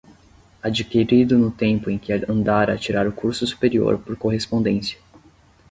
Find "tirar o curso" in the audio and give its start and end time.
2.79-3.45